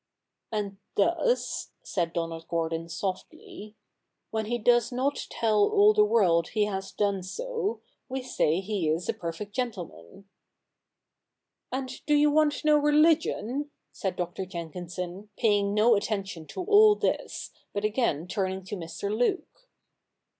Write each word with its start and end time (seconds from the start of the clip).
And 0.51 0.79
thus," 0.95 1.69
said 1.83 2.11
Donald 2.11 2.47
(lOrdon 2.49 2.89
softly,' 2.89 3.75
when 4.31 4.47
he 4.47 4.57
does 4.57 4.91
not 4.91 5.27
tell 5.29 5.59
all 5.59 5.93
the 5.93 6.03
world 6.03 6.47
he 6.55 6.65
has 6.65 6.91
done 6.91 7.21
so, 7.21 7.81
we 8.09 8.23
say 8.23 8.61
he 8.61 8.89
is 8.89 9.07
a 9.07 9.13
perfect 9.13 9.53
gentleman.'' 9.53 10.27
And 11.71 12.03
do 12.07 12.15
you 12.15 12.31
want 12.31 12.65
no 12.65 12.79
religion?' 12.79 13.69
said 13.91 14.15
Dr. 14.15 14.47
Jenkinson, 14.47 15.29
paying 15.37 15.75
no 15.75 15.93
attention 15.95 16.47
to 16.47 16.63
all 16.63 16.95
this, 16.95 17.51
but 17.71 17.85
again 17.85 18.27
turning 18.27 18.63
to 18.63 18.75
Mr. 18.75 19.15
Luke. 19.15 19.67